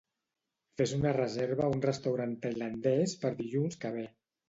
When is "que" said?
3.85-3.97